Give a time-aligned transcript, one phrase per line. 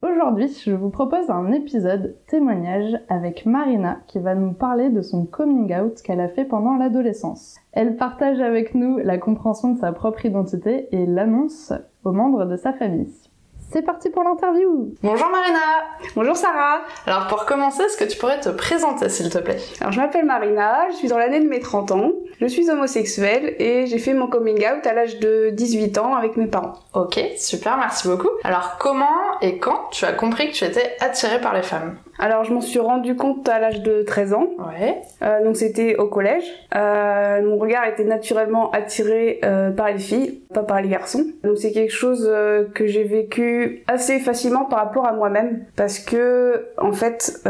[0.00, 5.26] Aujourd'hui, je vous propose un épisode témoignage avec Marina qui va nous parler de son
[5.26, 7.56] coming out qu'elle a fait pendant l'adolescence.
[7.72, 11.72] Elle partage avec nous la compréhension de sa propre identité et l'annonce
[12.04, 13.12] aux membres de sa famille.
[13.70, 14.94] C'est parti pour l'interview!
[15.02, 15.58] Bonjour Marina!
[16.14, 16.82] Bonjour Sarah!
[17.04, 19.58] Alors pour commencer, est-ce que tu pourrais te présenter s'il te plaît?
[19.80, 23.54] Alors je m'appelle Marina, je suis dans l'année de mes 30 ans, je suis homosexuelle
[23.58, 26.74] et j'ai fait mon coming out à l'âge de 18 ans avec mes parents.
[26.94, 28.30] Ok, super, merci beaucoup.
[28.44, 29.06] Alors comment
[29.40, 32.60] et quand tu as compris que tu étais attirée par les femmes alors je m'en
[32.60, 34.48] suis rendu compte à l'âge de 13 ans.
[34.58, 35.00] Ouais.
[35.22, 36.44] Euh, donc c'était au collège.
[36.74, 41.24] Euh, mon regard était naturellement attiré euh, par les filles, pas par les garçons.
[41.44, 42.28] Donc c'est quelque chose
[42.74, 47.40] que j'ai vécu assez facilement par rapport à moi-même parce que en fait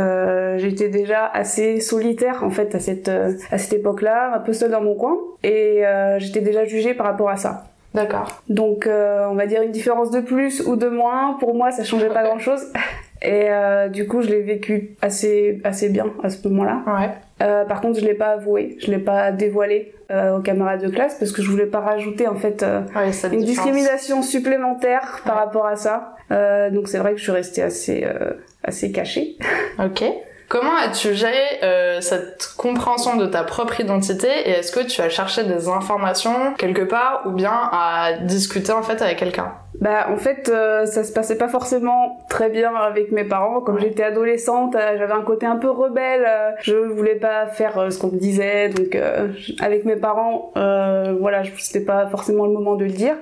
[0.59, 4.78] j'étais déjà assez solitaire en fait à cette à cette époque-là, un peu seule dans
[4.81, 5.83] mon coin et
[6.19, 7.65] j'étais déjà jugée par rapport à ça.
[7.95, 8.43] D'accord.
[8.49, 12.09] Donc on va dire une différence de plus ou de moins pour moi ça changeait
[12.11, 12.63] pas grand-chose.
[13.23, 16.83] Et euh, du coup, je l'ai vécu assez, assez bien à ce moment-là.
[16.87, 17.11] Ouais.
[17.43, 20.89] Euh, par contre, je l'ai pas avoué, je l'ai pas dévoilé euh, aux camarades de
[20.89, 24.23] classe parce que je voulais pas rajouter en fait euh, Ouais, ça a une discrimination
[24.23, 26.15] supplémentaire par rapport à ça.
[26.31, 29.37] Euh, donc c'est vrai que je suis restée assez, euh, assez cachée.
[29.79, 30.03] Ok.
[30.49, 35.11] Comment as-tu géré euh, cette compréhension de ta propre identité et est-ce que tu as
[35.11, 39.53] cherché des informations quelque part ou bien à discuter en fait avec quelqu'un?
[39.81, 43.61] Bah en fait, euh, ça se passait pas forcément très bien avec mes parents.
[43.61, 43.83] Comme Ouais.
[43.83, 46.25] j'étais adolescente, euh, j'avais un côté un peu rebelle.
[46.27, 48.71] euh, je voulais pas faire euh, ce qu'on me disait.
[48.71, 49.29] Donc euh,
[49.61, 53.15] avec mes parents, euh, voilà, c'était pas forcément le moment de le dire.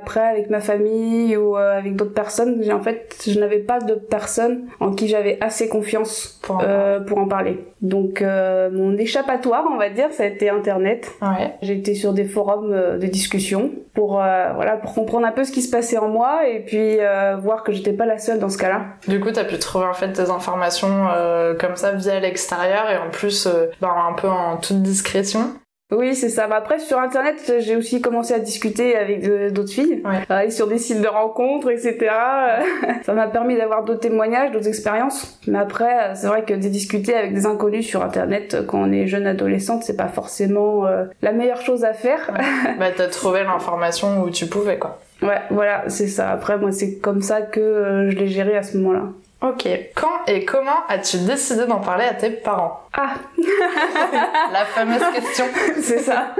[0.00, 3.80] Après, avec ma famille ou euh, avec d'autres personnes, j'ai en fait, je n'avais pas
[3.80, 7.66] de personnes en qui j'avais assez confiance pour en euh, pour en parler.
[7.82, 11.10] Donc euh, mon échappatoire, on va dire, ça a été Internet.
[11.20, 11.54] Ouais.
[11.62, 15.42] J'ai été sur des forums euh, de discussion pour euh, voilà pour comprendre un peu
[15.42, 18.38] ce qui se passait en moi et puis euh, voir que j'étais pas la seule
[18.38, 18.82] dans ce cas-là.
[19.08, 22.96] Du coup, t'as pu trouver en fait des informations euh, comme ça via l'extérieur et
[22.98, 23.48] en plus,
[23.80, 25.54] ben, un peu en toute discrétion.
[25.90, 26.46] Oui, c'est ça.
[26.48, 30.50] Bah, après sur internet, j'ai aussi commencé à discuter avec de- d'autres filles, Ouais.
[30.50, 31.96] sur des sites de rencontres, etc.
[33.04, 35.40] ça m'a permis d'avoir d'autres témoignages, d'autres expériences.
[35.46, 38.80] Mais après, euh, c'est vrai que de discuter avec des inconnus sur internet euh, quand
[38.82, 42.32] on est jeune adolescente, c'est pas forcément euh, la meilleure chose à faire.
[42.78, 44.98] bah, t'as trouvé l'information où tu pouvais quoi.
[45.22, 46.30] Ouais, voilà, c'est ça.
[46.30, 49.04] Après, moi, c'est comme ça que euh, je l'ai géré à ce moment-là.
[49.40, 49.68] Ok.
[49.94, 52.80] Quand et comment as-tu décidé d'en parler à tes parents?
[52.92, 53.14] Ah,
[54.52, 55.44] La fameuse question.
[55.80, 56.34] c'est ça.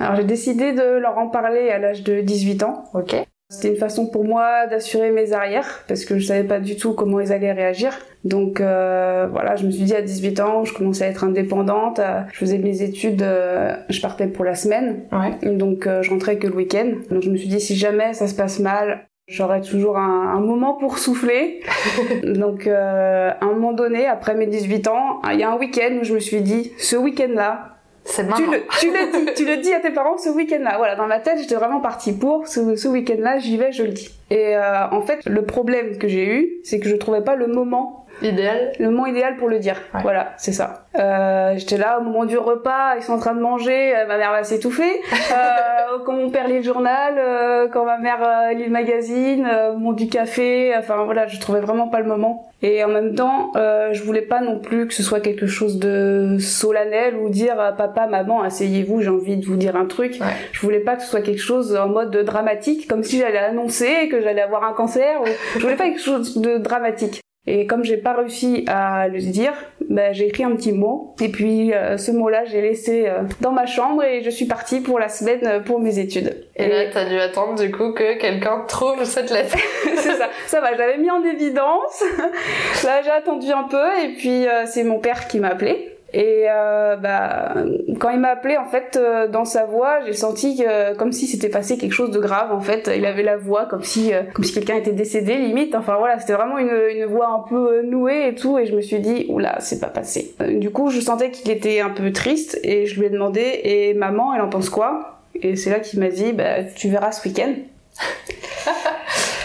[0.00, 2.84] Alors j'ai décidé de leur en parler à l'âge de 18 ans.
[2.94, 3.14] Ok.
[3.52, 6.92] C'était une façon pour moi d'assurer mes arrières parce que je savais pas du tout
[6.94, 7.98] comment ils allaient réagir.
[8.24, 11.98] Donc euh, voilà, je me suis dit à 18 ans, je commençais à être indépendante,
[11.98, 15.52] à- je faisais mes études, euh, je partais pour la semaine, Ouais.
[15.52, 16.92] donc euh, je rentrais que le week-end.
[17.10, 20.40] Donc je me suis dit si jamais ça se passe mal, j'aurai toujours un, un
[20.40, 21.60] moment pour souffler.
[22.24, 25.98] donc euh, à un moment donné, après mes 18 ans, il y a un week-end
[26.00, 29.56] où je me suis dit ce week-end-là, C'est tu le, tu le dis, tu le
[29.58, 30.76] dis à tes parents ce week-end-là.
[30.78, 33.90] Voilà, dans ma tête, j'étais vraiment partie pour ce, ce week-end-là, j'y vais, je le
[33.90, 34.19] dis.
[34.30, 37.48] Et euh, en fait, le problème que j'ai eu, c'est que je trouvais pas le
[37.48, 38.72] moment, Idéal.
[38.78, 39.76] le moment idéal pour le dire.
[39.94, 40.00] Ouais.
[40.02, 40.84] Voilà, c'est ça.
[40.98, 44.18] Euh, j'étais là au moment du repas, ils sont en train de manger, euh, ma
[44.18, 45.00] mère va s'étouffer.
[46.06, 49.46] Quand mon père lit le journal, quand ma mère lit le magazine,
[49.76, 50.72] mon du café.
[50.78, 52.48] Enfin voilà, je trouvais vraiment pas le moment.
[52.62, 56.36] Et en même temps, je voulais pas non plus que ce soit quelque chose de
[56.38, 60.12] solennel ou dire papa, maman, asseyez-vous, j'ai envie de vous dire un truc.
[60.20, 60.26] Ouais.
[60.52, 64.08] Je voulais pas que ce soit quelque chose en mode dramatique, comme si j'allais annoncer
[64.08, 65.22] que j'allais avoir un cancer.
[65.22, 65.26] Ou...
[65.54, 67.20] Je voulais pas quelque chose de dramatique.
[67.46, 69.54] Et comme j'ai pas réussi à le dire,
[69.88, 71.14] ben, j'ai écrit un petit mot.
[71.20, 74.80] Et puis euh, ce mot-là, j'ai laissé euh, dans ma chambre et je suis partie
[74.80, 76.46] pour la semaine euh, pour mes études.
[76.54, 79.56] Et là, t'as dû attendre du coup que quelqu'un trouve cette lettre.
[79.96, 80.28] c'est ça.
[80.46, 82.04] Ça va, je l'avais mis en évidence.
[82.84, 85.89] Là, j'ai attendu un peu et puis c'est mon père qui m'a appelé.
[86.12, 87.54] Et euh, bah,
[88.00, 91.26] quand il m'a appelé, en fait, euh, dans sa voix, j'ai senti que, comme si
[91.28, 92.52] c'était passé quelque chose de grave.
[92.52, 95.74] En fait, il avait la voix comme si, euh, comme si quelqu'un était décédé, limite.
[95.76, 98.58] Enfin voilà, c'était vraiment une, une voix un peu euh, nouée et tout.
[98.58, 100.34] Et je me suis dit, oula, c'est pas passé.
[100.40, 103.60] Euh, Du coup, je sentais qu'il était un peu triste et je lui ai demandé,
[103.62, 105.20] et maman, elle en pense quoi?
[105.34, 107.52] Et c'est là qu'il m'a dit, bah, tu verras ce week-end.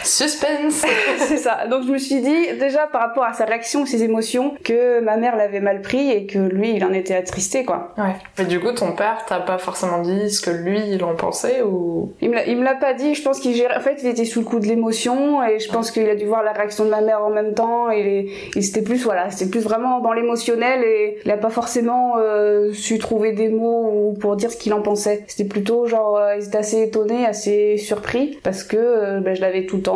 [0.05, 0.85] Suspense
[1.17, 1.67] C'est ça.
[1.67, 5.17] Donc je me suis dit, déjà par rapport à sa réaction, ses émotions, que ma
[5.17, 7.93] mère l'avait mal pris et que lui, il en était attristé, quoi.
[7.97, 8.15] Ouais.
[8.37, 11.61] Mais du coup, ton père t'a pas forcément dit ce que lui, il en pensait
[11.61, 12.13] ou...
[12.21, 13.77] Il me l'a- pas dit, je pense qu'il gérait...
[13.77, 16.25] En fait, il était sous le coup de l'émotion et je pense qu'il a dû
[16.25, 19.49] voir la réaction de ma mère en même temps et il c'était plus, voilà, c'était
[19.49, 24.13] plus vraiment dans l'émotionnel et il a pas forcément euh, su trouver des mots ou
[24.19, 25.23] pour dire ce qu'il en pensait.
[25.27, 29.41] C'était plutôt genre, euh, il était assez étonné, assez surpris parce que euh, ben, je
[29.41, 29.94] l'avais tout le temps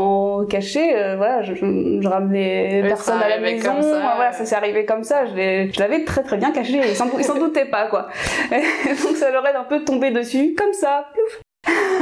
[0.50, 4.14] caché, euh, voilà, je, je, je ramenais Oui, personne ça à la maison, comme ça.
[4.16, 7.66] Voilà, ça s'est arrivé comme ça, je l'avais très très bien caché, il s'en doutait
[7.66, 8.08] pas quoi.
[8.52, 11.42] Donc ça leur est un peu tombé dessus, comme ça, plouf.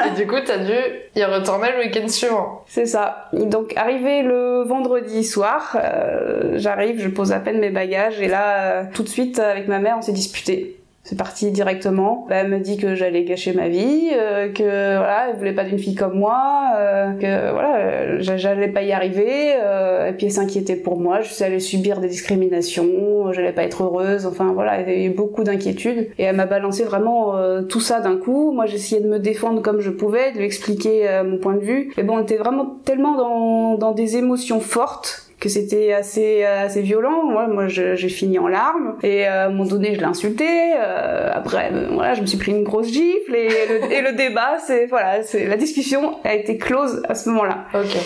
[0.05, 0.73] Et du coup, t'as dû
[1.15, 2.63] y retourner le week-end suivant.
[2.67, 3.29] C'est ça.
[3.33, 8.61] Donc arrivé le vendredi soir, euh, j'arrive, je pose à peine mes bagages et là,
[8.61, 10.76] euh, tout de suite avec ma mère, on s'est disputé.
[11.09, 12.25] C'est parti directement.
[12.27, 14.61] Bah, elle me dit que j'allais gâcher ma vie, euh, que
[14.97, 16.37] voilà, elle voulait pas d'une fille comme moi,
[16.75, 19.53] euh, que voilà, euh, j'a- j'allais pas y arriver.
[19.63, 21.21] euh, et puis elle s'inquiétait pour moi.
[21.21, 24.25] Je allée subir des discriminations, j'allais pas être heureuse.
[24.25, 27.79] Enfin voilà, il y a eu beaucoup d'inquiétudes et elle m'a balancé vraiment euh, tout
[27.79, 28.51] ça d'un coup.
[28.51, 31.61] Moi, j'essayais de me défendre comme je pouvais, de lui expliquer euh, mon point de
[31.61, 31.93] vue.
[31.95, 36.81] Mais bon, on était vraiment tellement dans, dans des émotions fortes que c'était assez assez
[36.81, 37.23] violent.
[37.23, 40.45] Moi, moi, j'ai fini en larmes et euh, à un moment donné, je l'ai insulté.
[40.77, 44.13] euh, après, euh, voilà, je me suis pris une grosse gifle et le, et le
[44.13, 47.65] débat, c'est voilà, c'est la discussion a été close à ce moment-là.
[47.75, 47.97] Ok.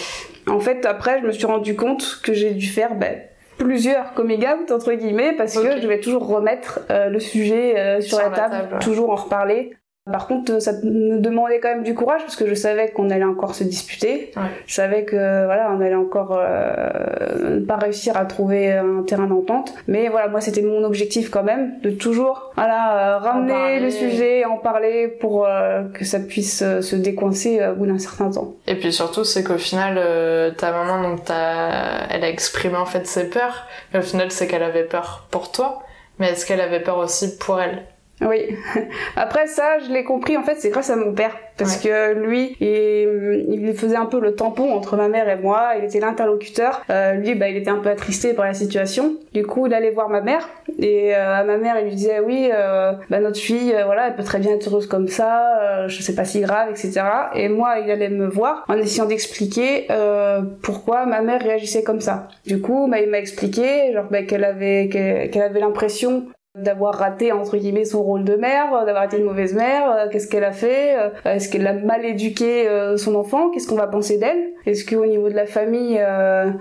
[0.47, 3.21] En fait, après, je me suis rendu compte que j'ai dû faire ben,
[3.57, 8.01] plusieurs coming out entre guillemets parce que je devais toujours remettre euh, le sujet euh,
[8.01, 8.79] sur, Sur la la table, table, ouais.
[8.79, 9.71] toujours en reparler.
[10.12, 13.24] Par contre, ça me demandait quand même du courage parce que je savais qu'on allait
[13.24, 14.31] encore se disputer.
[14.36, 14.42] Ouais.
[14.65, 19.75] Je savais que voilà, on allait encore euh, pas réussir à trouver un terrain d'entente.
[19.88, 24.44] Mais voilà, moi c'était mon objectif quand même de toujours voilà euh, ramener le sujet,
[24.44, 28.31] en parler pour euh, que ça puisse euh, se décoincer euh, au bout d'un certain
[28.31, 28.56] temps.
[28.65, 32.07] Et puis surtout, c'est qu'au final, euh, ta maman, donc, t'as...
[32.09, 33.68] elle a exprimé en fait ses peurs.
[33.94, 35.83] Mais au final, c'est qu'elle avait peur pour toi.
[36.18, 37.83] Mais est-ce qu'elle avait peur aussi pour elle?
[38.21, 38.56] Oui.
[39.15, 42.56] Après ça, je l'ai compris en fait, c'est grâce à mon père parce que lui,
[42.59, 45.73] il, il faisait un peu le tampon entre ma mère et moi.
[45.77, 46.81] Il était l'interlocuteur.
[46.89, 49.15] Euh, lui, bah, il était un peu attristé par la situation.
[49.33, 50.47] Du coup, il allait voir ma mère
[50.79, 54.07] et euh, à ma mère, il lui disait oui, euh, bah, notre fille, euh, voilà,
[54.07, 55.59] elle peut très bien être heureuse comme ça.
[55.62, 57.01] Euh, je sais pas si grave, etc.
[57.35, 62.01] Et moi, il allait me voir en essayant d'expliquer euh, pourquoi ma mère réagissait comme
[62.01, 62.27] ça.
[62.45, 66.25] Du coup, bah, il m'a expliqué genre bah, qu'elle avait qu'elle qu'elle avait l'impression
[66.56, 70.09] d'avoir raté entre guillemets son rôle de mère, euh, d'avoir été une mauvaise mère, euh,
[70.12, 72.68] qu'est-ce qu'elle a fait, euh, est-ce qu'elle a mal éduqué
[72.98, 76.00] son enfant, qu'est-ce qu'on va penser d'elle, est-ce qu'au niveau de la famille,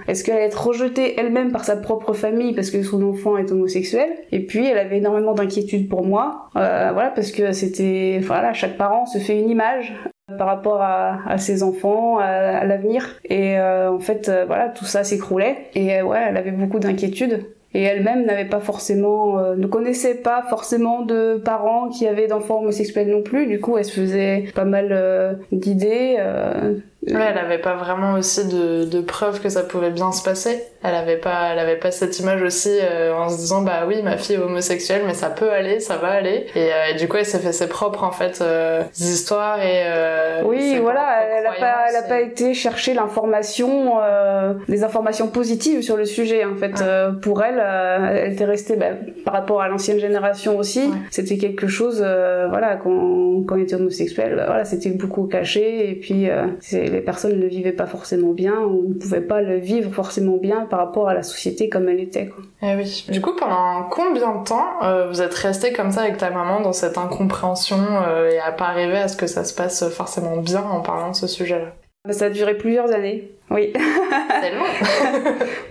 [0.09, 3.51] est-ce qu'elle va être rejetée elle-même par sa propre famille parce que son enfant est
[3.51, 8.53] homosexuel, et puis elle avait énormément d'inquiétude pour moi, euh, voilà parce que c'était, voilà
[8.53, 9.95] chaque parent se fait une image
[10.39, 13.19] par rapport à, ses enfants, à, l'avenir.
[13.25, 15.71] Et euh, en fait, voilà, tout ça s'écroulait.
[15.75, 17.47] Et ouais, elle avait beaucoup d'inquiétudes.
[17.73, 22.61] Et elle-même n'avait pas forcément, euh, ne connaissait pas forcément de parents qui avaient d'enfants
[22.61, 23.47] homosexuels non plus.
[23.47, 26.17] Du coup, elle se faisait pas mal euh, d'idées.
[26.19, 30.23] euh, Ouais, elle avait pas vraiment aussi de, de preuves que ça pouvait bien se
[30.23, 30.63] passer.
[30.83, 34.03] Elle avait pas, elle avait pas cette image aussi euh, en se disant bah oui
[34.03, 36.47] ma fille est homosexuelle mais ça peut aller, ça va aller.
[36.55, 39.83] Et, euh, et du coup elle s'est fait ses propres en fait euh, histoires et
[39.87, 45.29] euh, Oui, voilà, elle a pas, elle a pas été chercher l'information, euh, des informations
[45.29, 46.45] positives sur le sujet.
[46.45, 46.77] En fait, Ouais.
[46.83, 48.87] Euh, pour elle, euh, elle était restée, bah,
[49.25, 50.97] par rapport à l'ancienne génération aussi, Ouais.
[51.11, 55.95] c'était quelque chose, euh, voilà, quand, quand on était homosexuel, voilà, c'était beaucoup caché et
[55.95, 59.41] puis euh, c'est- les personnes ne le vivaient pas forcément bien ou ne pouvaient pas
[59.41, 62.27] le vivre forcément bien par rapport à la société comme elle était.
[62.27, 62.45] Quoi.
[62.63, 63.07] Eh oui.
[63.09, 66.61] Du coup, pendant combien de temps euh, vous êtes resté comme ça avec ta maman
[66.61, 67.79] dans cette incompréhension
[68.09, 71.11] euh, et à pas arriver à ce que ça se passe forcément bien en parlant
[71.11, 71.73] de ce sujet-là?
[72.07, 73.31] Bah, Ça a duré plusieurs années.
[73.51, 73.73] Oui.
[73.75, 74.65] C'est long.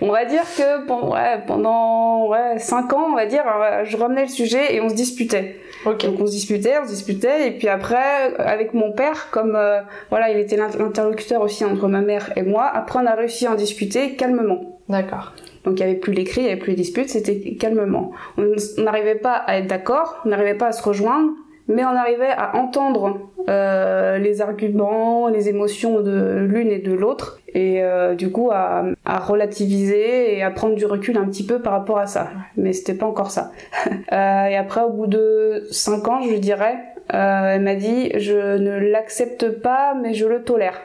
[0.02, 4.22] On va dire que ouais, pendant ouais, 5 ans, on va dire, euh, je ramenais
[4.22, 5.56] le sujet et on se disputait.
[5.84, 9.80] Donc on se disputait, on se disputait, et puis après, avec mon père, comme euh,
[10.10, 13.46] voilà, il était l'in- l'interlocuteur aussi entre ma mère et moi, après on a réussi
[13.46, 14.78] à en discuter calmement.
[14.88, 15.32] D'accord.
[15.64, 18.12] Donc il y avait plus les cris, il y avait plus les disputes, c'était calmement.
[18.36, 21.30] On on n'arrivait pas à être d'accord, on n'arrivait pas à se rejoindre,
[21.68, 27.39] mais on arrivait à entendre euh, les arguments, les émotions de l'une et de l'autre,
[27.54, 31.60] et euh, du coup à, à relativiser et à prendre du recul un petit peu
[31.60, 32.30] par rapport à ça.
[32.56, 33.52] Mais c'était pas encore ça.
[34.12, 36.76] Euh, et après, au bout de cinq ans, je dirais,
[37.14, 40.80] euh, elle m'a dit je ne l'accepte pas, mais je le tolère.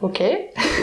[0.00, 0.22] Ok.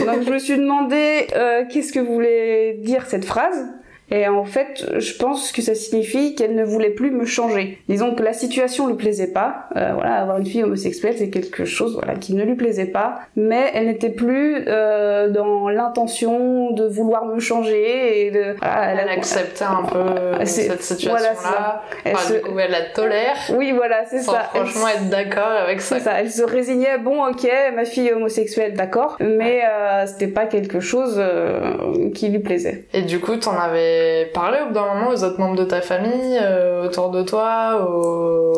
[0.06, 3.68] Donc je me suis demandé euh, qu'est-ce que voulait dire cette phrase?
[4.10, 7.80] Et en fait, je pense que ça signifie qu'elle ne voulait plus me changer.
[7.90, 9.66] Disons que la situation lui plaisait pas.
[9.76, 13.20] Euh, voilà, avoir une fille homosexuelle, c'est quelque chose voilà qui ne lui plaisait pas.
[13.36, 18.56] Mais elle n'était plus euh, dans l'intention de vouloir me changer et de.
[18.60, 21.34] Voilà, elle, elle acceptait un peu euh, cette situation-là.
[21.42, 23.36] Voilà, elle, enfin, du coup, elle la tolère.
[23.56, 24.50] Oui, voilà, c'est ça.
[24.54, 26.00] Franchement, être d'accord avec ça.
[26.00, 26.20] ça.
[26.20, 26.98] Elle se résignait.
[26.98, 32.30] Bon, ok, ma fille est homosexuelle, d'accord, mais euh, c'était pas quelque chose euh, qui
[32.30, 32.86] lui plaisait.
[32.94, 33.97] Et du coup, t'en avais
[34.34, 37.88] parlé au bout d'un moment aux autres membres de ta famille, euh, autour de toi,
[37.88, 38.54] aux...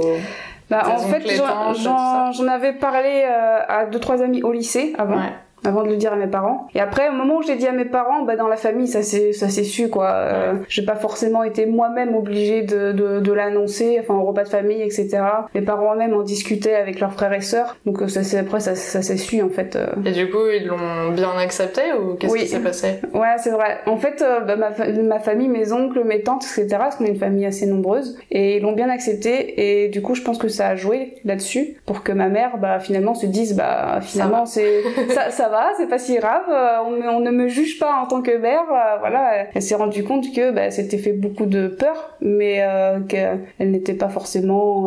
[0.70, 5.16] Bah, en fait, j'en avais parlé euh, à deux trois amis au lycée avant.
[5.16, 5.34] Ouais
[5.66, 6.68] avant de le dire à mes parents.
[6.76, 9.04] Et après, au moment où j'ai dit à mes parents, bah dans la famille, ça
[9.04, 10.10] s'est ça s'est su quoi.
[10.10, 14.50] Euh, j'ai pas forcément été moi-même obligée de de, de l'annoncer, enfin au repas de
[14.50, 15.20] famille, etc.
[15.54, 18.60] Mes parents eux-mêmes en discutaient avec leurs frères et sœurs, donc euh, ça c'est après
[18.60, 19.76] ça ça s'est su en fait.
[19.76, 19.88] Euh.
[20.06, 23.00] Et du coup, ils l'ont bien accepté ou qu'est-ce qui s'est passé?
[23.14, 23.80] Ouais, c'est vrai.
[23.86, 24.70] En fait, bah, ma,
[25.04, 26.68] ma famille, mes oncles, mes tantes, etc.
[26.80, 30.16] Parce qu'on est une famille assez nombreuse et ils l'ont bien accepté et du coup,
[30.16, 33.56] je pense que ça a joué là-dessus pour que ma mère, bah finalement, se dise,
[33.56, 37.80] bah finalement c'est ça, ça va, c'est pas si grave, euh, on, ne me juge
[37.80, 38.64] pas en tant que mère.
[38.72, 43.00] Euh, voilà, elle s'est rendue compte que bah, c'était fait beaucoup de peur, mais euh,
[43.02, 44.84] qu'elle n'était pas forcément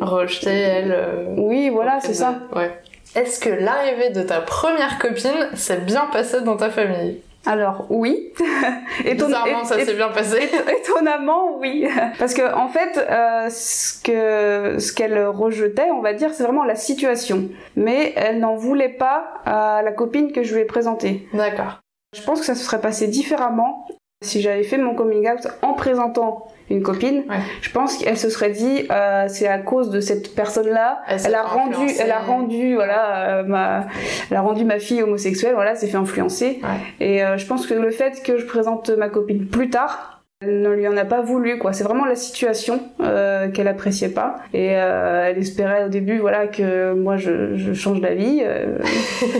[0.00, 0.94] rejetée, elle.
[1.36, 2.38] oui, voilà, c'est ça.
[2.54, 2.70] Ouais.
[3.16, 7.20] Est-ce que l'arrivée de ta première copine s'est bien passée dans ta famille?
[7.46, 8.32] Alors oui.
[9.04, 10.48] Bizarrement, ça s'est bien passé.
[10.80, 11.86] Étonnamment, oui.
[12.18, 16.64] Parce que en fait, euh, ce que ce qu'elle rejetait, on va dire, c'est vraiment
[16.64, 17.48] la situation.
[17.76, 21.28] Mais elle n'en voulait pas à la copine que je lui ai présentée.
[21.32, 21.80] D'accord.
[22.14, 23.86] Je pense que ça se serait passé différemment
[24.22, 27.24] si j'avais fait mon coming out en présentant une copine,
[27.62, 31.42] je pense qu'elle se serait dit euh, c'est à cause de cette personne-là, elle, a
[31.42, 33.86] rendu, elle a rendu voilà euh, ma,
[34.30, 36.60] elle a rendu ma fille homosexuelle, voilà, s'est fait influencer.
[37.00, 40.62] Et euh, je pense que le fait que je présente ma copine plus tard, elle
[40.62, 41.74] ne lui en a pas voulu quoi.
[41.74, 46.46] C'est vraiment la situation euh, qu'elle appréciait pas et euh, elle espérait au début voilà
[46.46, 48.40] que moi je, je change d'avis.
[48.42, 48.78] Euh.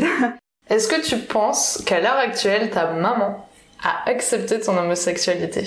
[0.68, 3.46] Est-ce que tu penses qu'à l'heure actuelle ta maman
[3.82, 5.64] a accepté ton homosexualité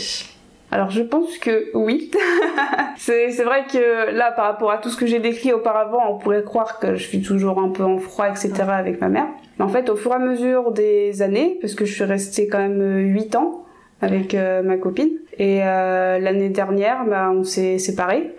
[0.74, 2.10] alors je pense que oui.
[2.98, 6.42] c'est vrai que là, par rapport à tout ce que j'ai décrit auparavant, on pourrait
[6.42, 8.54] croire que je suis toujours un peu en froid, etc.
[8.70, 9.28] avec ma mère.
[9.60, 12.48] Mais en fait, au fur et à mesure des années, parce que je suis restée
[12.48, 13.66] quand même 8 ans
[14.02, 18.34] avec euh, ma copine, et euh, l'année dernière, bah, on s'est séparés.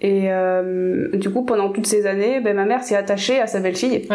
[0.00, 3.58] Et euh, du coup, pendant toutes ces années, ben, ma mère s'est attachée à sa
[3.58, 4.06] belle-fille.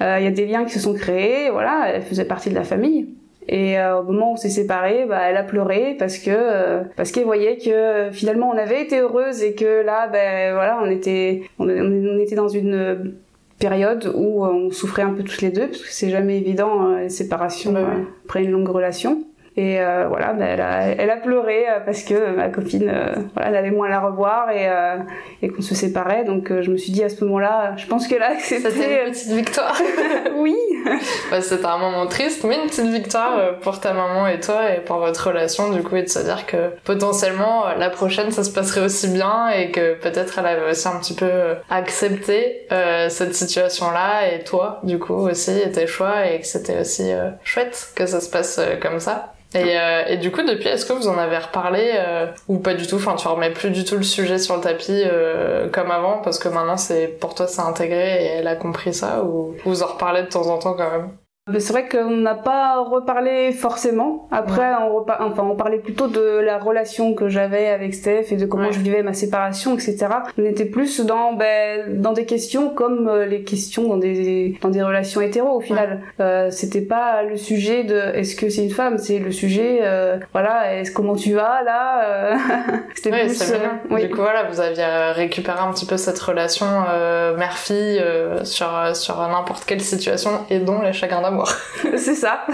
[0.00, 2.62] Il y a des liens qui se sont créés, voilà, elle faisait partie de la
[2.62, 3.08] famille.
[3.48, 6.82] Et euh, au moment où on s'est séparés, bah, elle a pleuré parce que euh,
[6.96, 10.80] parce qu'elle voyait que euh, finalement on avait été heureuse et que là, ben voilà,
[10.82, 13.14] on était on, on était dans une
[13.58, 17.08] période où on souffrait un peu toutes les deux parce que c'est jamais évident les
[17.08, 17.86] séparations bah
[18.24, 19.24] après une longue relation.
[19.56, 23.14] Et euh, voilà, bah, elle, a, elle, a, pleuré euh, parce que ma copine, euh,
[23.36, 24.96] voilà, elle moins la revoir et, euh,
[25.42, 26.24] et qu'on se séparait.
[26.24, 29.30] Donc je me suis dit à ce moment-là, je pense que là, c'était une petite
[29.30, 29.80] victoire.
[30.36, 30.56] oui.
[31.30, 34.80] bah, c'était un moment triste, mais une petite victoire pour ta maman et toi et
[34.80, 38.50] pour votre relation du coup et de se dire que potentiellement la prochaine ça se
[38.50, 41.30] passerait aussi bien et que peut-être elle avait aussi un petit peu
[41.70, 42.66] accepté
[43.08, 47.10] cette situation-là et toi du coup aussi et tes choix et que c'était aussi
[47.44, 49.34] chouette que ça se passe comme ça.
[49.54, 52.86] Et, euh, du coup, depuis, est-ce que vous en avez reparlé euh, ou pas du
[52.86, 52.96] tout?
[52.96, 56.38] Enfin, tu remets plus du tout le sujet sur le tapis euh, comme avant parce
[56.38, 59.86] que maintenant, c'est pour toi, c'est intégré et elle a compris ça ou vous en
[59.86, 61.10] reparlez de temps en temps quand même?
[61.52, 64.28] C'est vrai qu'on n'a pas reparlé forcément.
[64.30, 68.46] Après, on, enfin, on parlait plutôt de la relation que j'avais avec Steph et de
[68.46, 70.06] comment je vivais ma séparation, etc.
[70.38, 74.70] On était plus dans, ben, dans des questions comme euh, les questions dans des, dans
[74.70, 76.00] des relations hétéro au final.
[76.18, 80.16] Euh, c'était pas le sujet de est-ce que c'est une femme, c'est le sujet, euh,
[80.32, 82.36] voilà, est-ce comment tu vas là euh,
[82.94, 83.52] C'était plus.
[83.90, 84.06] Oui.
[84.06, 86.66] Du coup, voilà, vous aviez récupéré un petit peu cette relation
[87.36, 88.02] mère-fille
[88.44, 91.33] sur, sur n'importe quelle situation et dont les chagrins
[91.96, 92.46] c'est ça.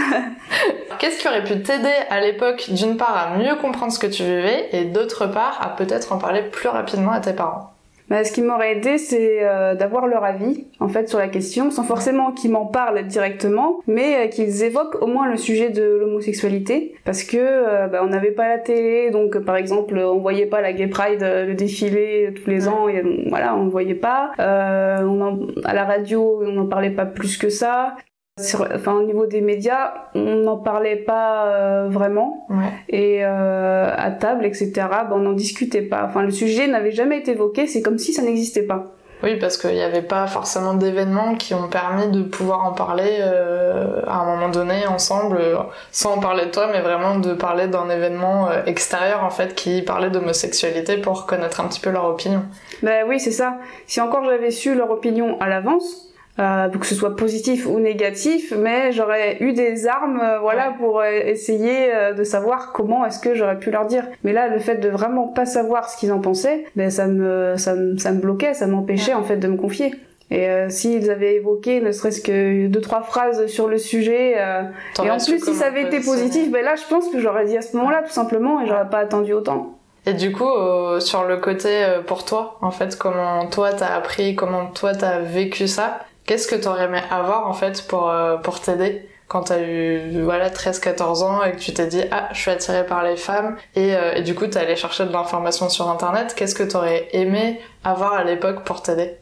[0.99, 4.23] Qu'est-ce qui aurait pu t'aider à l'époque, d'une part, à mieux comprendre ce que tu
[4.23, 7.73] vivais, et d'autre part, à peut-être en parler plus rapidement à tes parents?
[8.11, 11.71] Bah, ce qui m'aurait aidé, c'est euh, d'avoir leur avis, en fait, sur la question,
[11.71, 15.97] sans forcément qu'ils m'en parlent directement, mais euh, qu'ils évoquent au moins le sujet de
[16.01, 20.47] l'homosexualité, parce que euh, bah, on n'avait pas la télé, donc par exemple, on voyait
[20.47, 24.33] pas la Gay Pride le défilé tous les ans, et, voilà, on ne voyait pas.
[24.39, 27.95] on à la radio, on n'en parlait pas plus que ça
[28.75, 32.47] enfin, au niveau des médias, on n'en parlait pas euh, vraiment.
[32.89, 36.05] Et euh, à table, etc., ben, on n'en discutait pas.
[36.05, 38.87] Enfin, le sujet n'avait jamais été évoqué, c'est comme si ça n'existait pas.
[39.23, 43.19] Oui, parce qu'il n'y avait pas forcément d'événements qui ont permis de pouvoir en parler
[43.21, 45.57] euh, à un moment donné ensemble, euh,
[45.93, 49.83] sans en parler de toi, mais vraiment de parler d'un événement extérieur en fait qui
[49.83, 52.43] parlait d'homosexualité pour connaître un petit peu leur opinion.
[52.83, 53.59] Ben oui, c'est ça.
[53.87, 56.10] Si encore j'avais su leur opinion à l'avance,
[56.41, 61.01] euh, que ce soit positif ou négatif, mais j'aurais eu des armes, euh, voilà, pour
[61.01, 64.05] euh, essayer euh, de savoir comment est-ce que j'aurais pu leur dire.
[64.25, 67.55] Mais là, le fait de vraiment pas savoir ce qu'ils en pensaient, ben ça me,
[67.57, 69.95] ça me, ça me bloquait, ça m'empêchait en fait de me confier.
[70.33, 74.63] Et euh, s'ils avaient évoqué ne serait-ce que deux trois phrases sur le sujet, euh,
[75.05, 77.57] et en plus si ça avait été positif, ben là je pense que j'aurais dit
[77.57, 79.77] à ce moment-là tout simplement et j'aurais pas attendu autant.
[80.07, 84.37] Et du coup, euh, sur le côté pour toi, en fait, comment toi t'as appris,
[84.37, 85.99] comment toi t'as vécu ça,
[86.31, 90.49] qu'est-ce que t'aurais aimé avoir en fait pour, euh, pour t'aider quand t'as eu voilà
[90.49, 93.97] 13-14 ans et que tu t'es dit ah je suis attirée par les femmes et,
[93.97, 96.35] euh, et du coup t'es allé chercher de l'information sur internet.
[96.37, 99.17] Qu'est-ce que t'aurais aimé avoir à l'époque pour t'aider?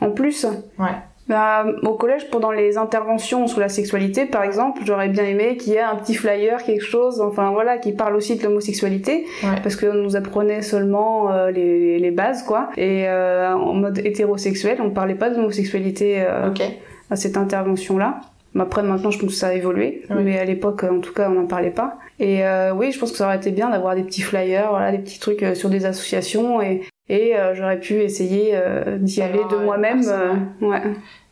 [0.00, 0.46] En plus,
[0.78, 0.94] Ouais.
[1.28, 5.72] Bah, au collège, pendant les interventions sur la sexualité, par exemple, j'aurais bien aimé qu'il
[5.72, 9.60] y ait un petit flyer, quelque chose, enfin voilà, qui parle aussi de l'homosexualité, Ouais.
[9.62, 12.70] parce qu'on nous apprenait seulement euh, les, les bases, quoi.
[12.76, 16.62] Et euh, en mode hétérosexuel, on ne parlait pas d'homosexualité euh, Ok.
[17.10, 18.20] à cette intervention-là.
[18.54, 20.22] Mais Après, maintenant, je pense que ça a évolué, Oui.
[20.24, 21.98] mais à l'époque, en tout cas, on n'en parlait pas.
[22.20, 24.92] Et euh, oui, je pense que ça aurait été bien d'avoir des petits flyers, voilà,
[24.92, 29.22] des petits trucs euh, sur des associations, et, et euh, j'aurais pu essayer euh, d'y
[29.22, 30.02] aller de moi-même.
[30.08, 30.34] euh,
[30.66, 30.82] ouais.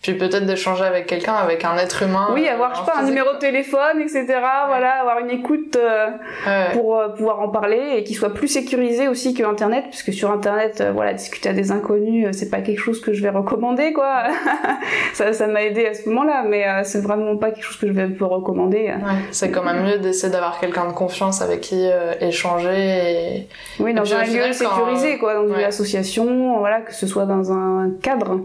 [0.04, 2.28] Puis peut-être d'échanger avec quelqu'un, avec un être humain.
[2.34, 4.26] Oui, avoir, je sais pas, un numéro de téléphone, etc.
[4.66, 6.08] Voilà, avoir une écoute euh,
[6.46, 6.66] Ouais.
[6.74, 10.30] pour euh, pouvoir en parler et qui soit plus sécurisé aussi que Internet, puisque sur
[10.30, 13.30] Internet, euh, voilà, discuter à des inconnus, euh, c'est pas quelque chose que je vais
[13.30, 14.24] recommander, quoi.
[15.14, 17.92] ça, ça m'a aidé à ce moment-là, mais c'est vraiment pas quelque chose que je
[17.92, 18.92] vais recommander.
[18.94, 21.88] Ouais, c'est quand même mieux d'essayer d'avoir quelqu'un de confiance avec qui
[22.20, 22.74] échanger.
[22.76, 23.48] Et...
[23.80, 25.64] Oui, dans un lieu sécurisé, quoi, dans une Ouais.
[25.64, 28.40] association, voilà, que ce soit dans un cadre.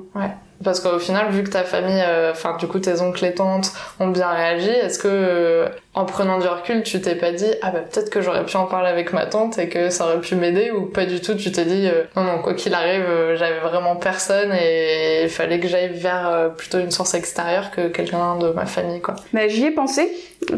[0.64, 3.72] Parce qu'au final, vu que ta famille, euh, enfin du coup tes oncles et tantes
[4.00, 7.72] ont bien réagi, est-ce que euh, en prenant du recul, tu t'es pas dit ah
[7.72, 10.36] bah peut-être que j'aurais pu en parler avec ma tante et que ça aurait pu
[10.36, 13.36] m'aider ou pas du tout Tu t'es dit euh, non non quoi qu'il arrive, euh,
[13.36, 17.88] j'avais vraiment personne et il fallait que j'aille vers euh, plutôt une source extérieure que
[17.88, 19.16] quelqu'un de ma famille quoi.
[19.34, 20.10] Mais j'y ai pensé,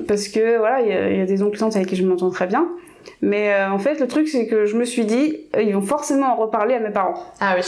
[0.08, 2.48] parce que voilà, il y a des oncles et tantes avec qui je m'entends très
[2.48, 2.67] bien.
[3.22, 5.81] Mais euh, en fait, le truc, c'est que je me suis dit, euh, ils vont
[5.81, 7.13] forcément en reparler à mes parents.
[7.39, 7.62] Ah oui.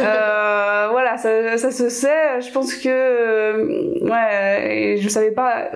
[0.00, 2.40] Euh, voilà, ça, ça se sait.
[2.40, 5.70] Je pense que euh, ouais, je savais pas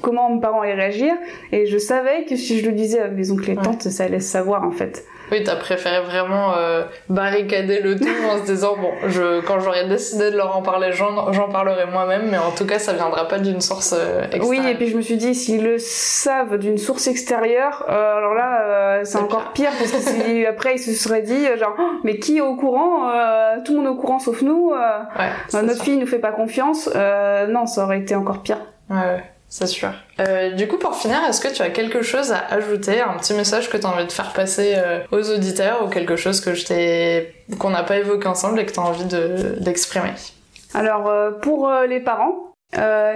[0.00, 1.14] comment mes parents allaient réagir,
[1.52, 3.62] et je savais que si je le disais à mes oncles et Ouais.
[3.62, 5.04] tantes, ça allait se savoir en fait.
[5.32, 9.86] Oui, t'as préféré vraiment euh, barricader le tout en se disant bon, je, quand j'aurais
[9.88, 13.38] décidé de leur en parler, j'en, parlerai moi-même, mais en tout cas, ça viendra pas
[13.38, 14.48] d'une source euh, extérieure.
[14.48, 18.34] Oui, et puis je me suis dit, s'ils le savent d'une source extérieure, euh, alors
[18.34, 21.74] là, euh, c'est encore pire, parce que si après ils se seraient dit, euh, genre,
[21.78, 24.72] Oh, mais qui est au courant Euh, Tout le monde est au courant sauf nous.
[24.72, 25.84] euh, Ouais, notre sûr.
[25.84, 26.88] fille nous fait pas confiance.
[26.94, 28.58] Euh, non, ça aurait été encore pire.
[28.90, 29.22] Ouais,
[29.56, 29.90] c'est sûr.
[30.18, 33.34] Euh, du coup, pour finir, est-ce que tu as quelque chose à ajouter, un petit
[33.34, 36.54] message que tu as envie de faire passer euh, aux auditeurs ou quelque chose que
[36.54, 37.22] je
[37.58, 40.10] qu'on n'a pas évoqué ensemble et que tu as envie de d'exprimer?
[40.74, 42.52] Alors, euh, pour les parents,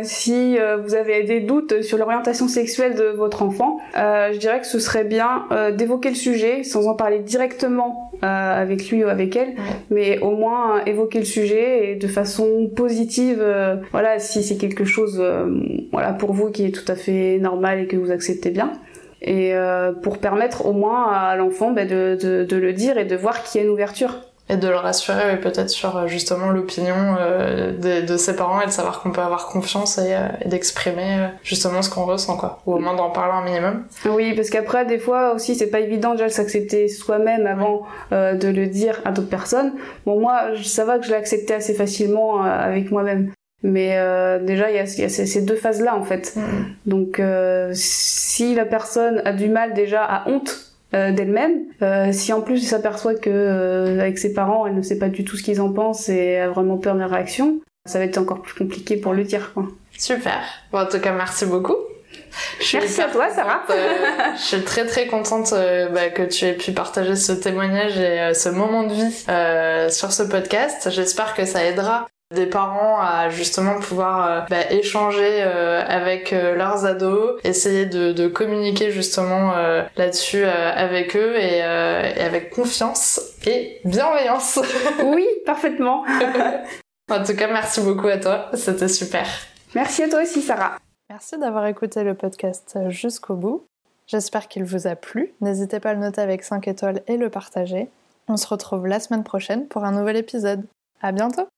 [0.03, 4.79] si vous avez des doutes sur l'orientation sexuelle de votre enfant, je dirais que ce
[4.79, 9.55] serait bien d'évoquer le sujet sans en parler directement euh, avec lui ou avec elle,
[9.91, 13.39] mais au moins euh, évoquer le sujet et de façon positive.
[13.41, 15.47] euh, voilà, si c'est quelque chose, euh,
[15.93, 18.73] voilà, pour vous qui est tout à fait normal et que vous acceptez bien.
[19.21, 23.05] Et euh, pour permettre au moins à l'enfant bah, de, de, de le dire et
[23.05, 24.28] de voir qu'il y a une ouverture.
[24.49, 28.67] Et de le rassurer peut-être sur euh, justement l'opinion euh, de, de ses parents et
[28.67, 32.37] de savoir qu'on peut avoir confiance et, euh, et d'exprimer euh, justement ce qu'on ressent
[32.37, 35.69] quoi ou au moins d'en parler un minimum Oui, parce qu'après, des fois aussi, c'est
[35.71, 37.83] pas évident déjà de s'accepter soi-même avant
[38.13, 39.73] euh, de le dire à d'autres personnes.
[40.07, 43.33] Bon, moi, ça va que je l'ai accepté assez facilement euh, avec moi-même.
[43.65, 46.37] Mais euh, déjà, il y a, y a ces, ces deux phases-là, en fait.
[46.87, 52.33] Donc, euh, si la personne a du mal déjà à honte euh, d'elle-même, euh, si
[52.33, 55.37] en plus elle s'aperçoit que euh, avec ses parents, elle ne sait pas du tout
[55.37, 58.43] ce qu'ils en pensent et a vraiment peur de la réaction, ça va être encore
[58.43, 59.67] plus compliqué pour le dire, quoi.
[59.97, 60.41] super
[60.73, 61.77] bon, en tout cas merci beaucoup
[62.61, 63.63] Je Merci à toi, Sarah.
[63.67, 67.33] contente, euh, je suis très très contente euh, bah, que tu aies pu partager ce
[67.33, 70.91] témoignage et euh, ce moment de vie euh, sur ce podcast.
[70.91, 76.55] J'espère que ça aidera des parents à justement pouvoir euh, bah, échanger euh, avec euh,
[76.55, 82.21] leurs ados, essayer de, de communiquer justement euh, là-dessus euh, avec eux et, euh, et
[82.21, 84.61] avec confiance et bienveillance.
[85.05, 86.05] Oui, parfaitement.
[87.11, 89.27] en tout cas, merci beaucoup à toi, c'était super.
[89.75, 90.77] Merci à toi aussi, Sarah.
[91.09, 93.65] Merci d'avoir écouté le podcast jusqu'au bout.
[94.07, 95.33] J'espère qu'il vous a plu.
[95.41, 97.89] N'hésitez pas à le noter avec 5 étoiles et le partager.
[98.29, 100.65] On se retrouve la semaine prochaine pour un nouvel épisode.
[101.01, 101.47] À bientôt